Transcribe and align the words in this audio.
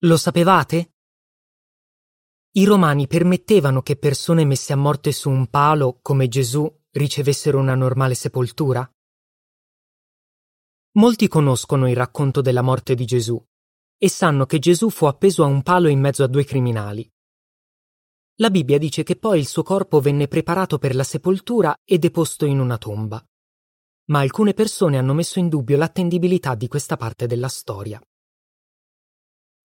Lo 0.00 0.18
sapevate? 0.18 0.92
I 2.50 2.64
romani 2.66 3.06
permettevano 3.06 3.80
che 3.80 3.96
persone 3.96 4.44
messe 4.44 4.74
a 4.74 4.76
morte 4.76 5.10
su 5.10 5.30
un 5.30 5.46
palo, 5.46 6.00
come 6.02 6.28
Gesù, 6.28 6.70
ricevessero 6.90 7.58
una 7.58 7.74
normale 7.74 8.14
sepoltura? 8.14 8.86
Molti 10.96 11.28
conoscono 11.28 11.88
il 11.88 11.96
racconto 11.96 12.42
della 12.42 12.60
morte 12.60 12.94
di 12.94 13.06
Gesù 13.06 13.42
e 13.96 14.08
sanno 14.10 14.44
che 14.44 14.58
Gesù 14.58 14.90
fu 14.90 15.06
appeso 15.06 15.42
a 15.42 15.46
un 15.46 15.62
palo 15.62 15.88
in 15.88 16.00
mezzo 16.00 16.22
a 16.22 16.26
due 16.26 16.44
criminali. 16.44 17.10
La 18.36 18.50
Bibbia 18.50 18.76
dice 18.76 19.02
che 19.02 19.16
poi 19.16 19.38
il 19.38 19.46
suo 19.46 19.62
corpo 19.62 20.00
venne 20.00 20.28
preparato 20.28 20.76
per 20.76 20.94
la 20.94 21.04
sepoltura 21.04 21.74
e 21.84 21.98
deposto 21.98 22.44
in 22.44 22.60
una 22.60 22.76
tomba. 22.76 23.26
Ma 24.08 24.18
alcune 24.20 24.52
persone 24.52 24.98
hanno 24.98 25.14
messo 25.14 25.38
in 25.38 25.48
dubbio 25.48 25.78
l'attendibilità 25.78 26.54
di 26.54 26.68
questa 26.68 26.98
parte 26.98 27.26
della 27.26 27.48
storia. 27.48 27.98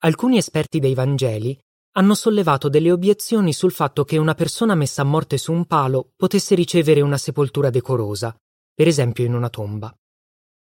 Alcuni 0.03 0.37
esperti 0.37 0.79
dei 0.79 0.93
Vangeli 0.93 1.57
hanno 1.93 2.13
sollevato 2.13 2.69
delle 2.69 2.91
obiezioni 2.91 3.53
sul 3.53 3.71
fatto 3.71 4.03
che 4.03 4.17
una 4.17 4.33
persona 4.33 4.75
messa 4.75 5.01
a 5.01 5.05
morte 5.05 5.37
su 5.37 5.51
un 5.51 5.65
palo 5.65 6.11
potesse 6.15 6.55
ricevere 6.55 7.01
una 7.01 7.17
sepoltura 7.17 7.69
decorosa, 7.69 8.35
per 8.73 8.87
esempio 8.87 9.25
in 9.25 9.33
una 9.33 9.49
tomba. 9.49 9.95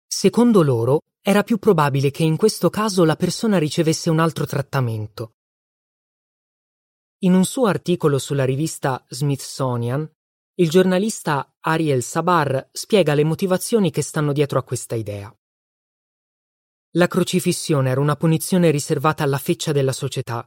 Secondo 0.06 0.62
loro, 0.62 1.00
era 1.20 1.42
più 1.42 1.58
probabile 1.58 2.10
che 2.10 2.22
in 2.22 2.36
questo 2.36 2.70
caso 2.70 3.04
la 3.04 3.16
persona 3.16 3.58
ricevesse 3.58 4.10
un 4.10 4.18
altro 4.18 4.46
trattamento, 4.46 5.32
in 7.22 7.34
un 7.34 7.44
suo 7.44 7.66
articolo 7.66 8.18
sulla 8.18 8.44
rivista 8.44 9.04
Smithsonian, 9.08 10.08
il 10.54 10.70
giornalista 10.70 11.52
Ariel 11.58 12.04
Sabar 12.04 12.68
spiega 12.70 13.14
le 13.14 13.24
motivazioni 13.24 13.90
che 13.90 14.02
stanno 14.02 14.32
dietro 14.32 14.60
a 14.60 14.62
questa 14.62 14.94
idea. 14.94 15.36
La 16.98 17.06
crocifissione 17.06 17.90
era 17.90 18.00
una 18.00 18.16
punizione 18.16 18.70
riservata 18.70 19.22
alla 19.22 19.38
feccia 19.38 19.72
della 19.72 19.92
società, 19.92 20.46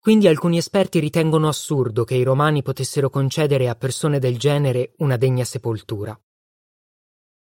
quindi 0.00 0.26
alcuni 0.26 0.56
esperti 0.56 0.98
ritengono 0.98 1.46
assurdo 1.46 2.04
che 2.04 2.14
i 2.14 2.22
romani 2.22 2.62
potessero 2.62 3.10
concedere 3.10 3.68
a 3.68 3.76
persone 3.76 4.18
del 4.18 4.38
genere 4.38 4.94
una 4.98 5.16
degna 5.16 5.44
sepoltura. 5.44 6.18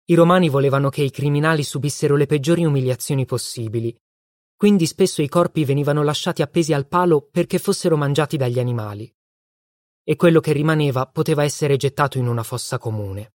I 0.06 0.16
romani 0.16 0.50
volevano 0.50 0.90
che 0.90 1.04
i 1.04 1.12
criminali 1.12 1.64
subissero 1.64 2.16
le 2.16 2.26
peggiori 2.26 2.66
umiliazioni 2.66 3.26
possibili 3.26 3.96
quindi 4.62 4.86
spesso 4.86 5.24
i 5.24 5.28
corpi 5.28 5.66
venivano 5.66 6.04
lasciati 6.04 6.44
appesi 6.44 6.72
al 6.72 6.88
palo 6.88 7.28
perché 7.32 7.58
fossero 7.58 7.98
mangiati 7.98 8.38
dagli 8.38 8.60
animali. 8.60 9.12
E 10.04 10.16
quello 10.16 10.40
che 10.40 10.52
rimaneva 10.52 11.08
poteva 11.08 11.44
essere 11.44 11.78
gettato 11.78 12.20
in 12.20 12.28
una 12.28 12.44
fossa 12.44 12.78
comune. 12.78 13.34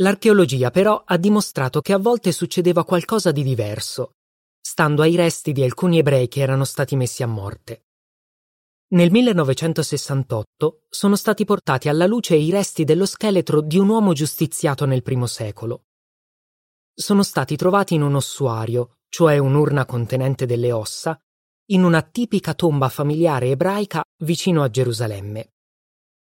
L'archeologia 0.00 0.70
però 0.70 1.02
ha 1.06 1.16
dimostrato 1.16 1.80
che 1.80 1.94
a 1.94 1.98
volte 1.98 2.30
succedeva 2.30 2.84
qualcosa 2.84 3.32
di 3.32 3.42
diverso, 3.42 4.16
stando 4.60 5.00
ai 5.00 5.16
resti 5.16 5.52
di 5.52 5.62
alcuni 5.62 5.98
ebrei 5.98 6.28
che 6.28 6.40
erano 6.40 6.64
stati 6.64 6.96
messi 6.96 7.22
a 7.22 7.26
morte. 7.26 7.86
Nel 8.88 9.10
1968 9.10 10.82
sono 10.90 11.16
stati 11.16 11.46
portati 11.46 11.88
alla 11.88 12.06
luce 12.06 12.36
i 12.36 12.50
resti 12.50 12.84
dello 12.84 13.06
scheletro 13.06 13.62
di 13.62 13.78
un 13.78 13.88
uomo 13.88 14.12
giustiziato 14.12 14.84
nel 14.84 15.02
primo 15.02 15.26
secolo. 15.26 15.86
Sono 16.92 17.22
stati 17.22 17.56
trovati 17.56 17.94
in 17.94 18.02
un 18.02 18.16
ossuario, 18.16 18.98
cioè 19.08 19.38
un'urna 19.38 19.86
contenente 19.86 20.44
delle 20.44 20.72
ossa, 20.72 21.18
in 21.70 21.84
una 21.84 22.02
tipica 22.02 22.52
tomba 22.52 22.90
familiare 22.90 23.48
ebraica 23.48 24.04
vicino 24.18 24.62
a 24.62 24.68
Gerusalemme. 24.68 25.54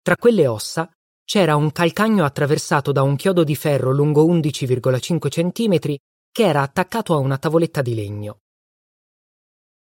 Tra 0.03 0.17
quelle 0.17 0.47
ossa 0.47 0.89
c'era 1.25 1.57
un 1.57 1.73
calcagno 1.73 2.25
attraversato 2.25 2.93
da 2.93 3.03
un 3.03 3.17
chiodo 3.17 3.45
di 3.45 3.57
ferro 3.57 3.93
lungo 3.93 4.27
11,5 4.27 5.29
cm 5.29 5.97
che 6.31 6.43
era 6.45 6.63
attaccato 6.63 7.15
a 7.15 7.19
una 7.19 7.39
tavoletta 7.39 7.81
di 7.81 7.95
legno. 7.95 8.41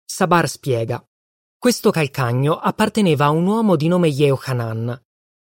Sabar 0.04 0.50
spiega: 0.50 1.04
Questo 1.58 1.90
calcagno 1.90 2.58
apparteneva 2.58 3.26
a 3.26 3.30
un 3.30 3.46
uomo 3.46 3.76
di 3.76 3.88
nome 3.88 4.10
Yehohanan 4.10 5.02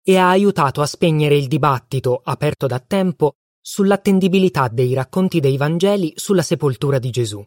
e 0.01 0.17
ha 0.17 0.29
aiutato 0.29 0.81
a 0.81 0.85
spegnere 0.85 1.35
il 1.35 1.47
dibattito, 1.47 2.21
aperto 2.23 2.67
da 2.67 2.79
tempo, 2.79 3.37
sull'attendibilità 3.59 4.67
dei 4.67 4.93
racconti 4.93 5.39
dei 5.39 5.57
Vangeli 5.57 6.13
sulla 6.15 6.43
sepoltura 6.43 6.99
di 6.99 7.09
Gesù. 7.09 7.45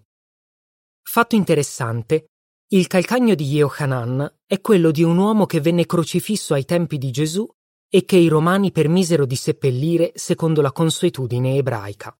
Fatto 1.00 1.36
interessante, 1.36 2.32
il 2.70 2.88
calcagno 2.88 3.34
di 3.34 3.44
Yehohanan 3.44 4.40
è 4.44 4.60
quello 4.60 4.90
di 4.90 5.02
un 5.02 5.16
uomo 5.16 5.46
che 5.46 5.60
venne 5.60 5.86
crocifisso 5.86 6.52
ai 6.52 6.64
tempi 6.64 6.98
di 6.98 7.10
Gesù 7.10 7.48
e 7.88 8.04
che 8.04 8.16
i 8.16 8.28
romani 8.28 8.70
permisero 8.70 9.24
di 9.24 9.36
seppellire 9.36 10.12
secondo 10.14 10.60
la 10.60 10.72
consuetudine 10.72 11.56
ebraica. 11.56 12.16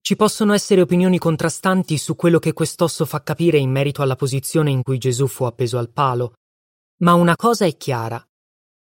Ci 0.00 0.16
possono 0.16 0.54
essere 0.54 0.80
opinioni 0.80 1.18
contrastanti 1.18 1.98
su 1.98 2.16
quello 2.16 2.38
che 2.38 2.54
quest'osso 2.54 3.04
fa 3.04 3.22
capire 3.22 3.58
in 3.58 3.70
merito 3.70 4.00
alla 4.00 4.16
posizione 4.16 4.70
in 4.70 4.82
cui 4.82 4.96
Gesù 4.96 5.26
fu 5.26 5.44
appeso 5.44 5.76
al 5.76 5.90
palo, 5.90 6.34
ma 7.02 7.12
una 7.12 7.36
cosa 7.36 7.66
è 7.66 7.76
chiara. 7.76 8.22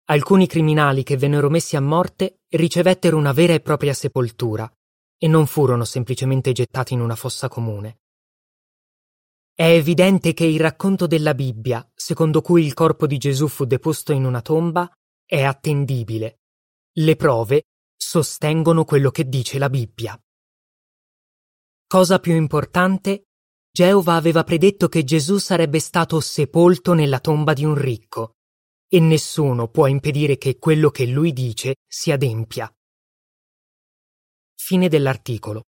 Alcuni 0.06 0.48
criminali 0.48 1.04
che 1.04 1.18
vennero 1.18 1.50
messi 1.50 1.76
a 1.76 1.82
morte 1.82 2.40
ricevettero 2.50 3.18
una 3.18 3.34
vera 3.34 3.54
e 3.54 3.60
propria 3.60 3.94
sepoltura 3.94 4.72
e 5.18 5.28
non 5.28 5.46
furono 5.46 5.84
semplicemente 5.84 6.54
gettati 6.54 6.94
in 6.94 7.02
una 7.02 7.16
fossa 7.16 7.50
comune. 7.50 8.00
È 9.54 9.66
evidente 9.66 10.34
che 10.34 10.46
il 10.46 10.62
racconto 10.62 11.06
della 11.06 11.34
Bibbia, 11.34 11.86
secondo 11.94 12.40
cui 12.42 12.64
il 12.64 12.74
corpo 12.74 13.06
di 13.06 13.18
Gesù 13.18 13.50
fu 13.50 13.66
deposto 13.66 14.14
in 14.14 14.24
una 14.24 14.42
tomba, 14.42 14.90
è 15.30 15.44
attendibile. 15.44 16.40
Le 16.94 17.16
prove 17.16 17.66
sostengono 17.96 18.84
quello 18.84 19.12
che 19.12 19.30
dice 19.30 19.60
la 19.60 19.70
Bibbia. 19.70 20.20
Cosa 21.86 22.18
più 22.18 22.34
importante, 22.34 23.28
Geova 23.72 24.16
aveva 24.16 24.44
predetto 24.44 24.88
che 24.88 25.04
Gesù 25.04 25.38
sarebbe 25.38 25.80
stato 25.80 26.20
sepolto 26.20 26.94
nella 26.94 27.20
tomba 27.20 27.54
di 27.54 27.64
un 27.64 27.76
ricco 27.76 28.38
e 28.88 29.00
nessuno 29.00 29.68
può 29.68 29.86
impedire 29.86 30.40
che 30.40 30.58
quello 30.58 30.90
che 30.90 31.06
lui 31.06 31.32
dice 31.32 31.76
si 31.88 32.12
adempia. 32.12 32.68
Fine 34.56 34.88
dell'articolo. 34.88 35.66